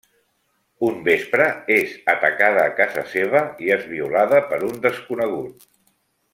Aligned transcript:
Un 0.87 0.95
vespre, 1.07 1.45
és 1.75 1.93
atacada 2.15 2.65
a 2.69 2.73
casa 2.81 3.05
seva 3.13 3.45
i 3.67 3.71
és 3.79 3.87
violada 3.95 4.43
per 4.51 4.63
un 4.73 4.85
desconegut. 4.89 5.73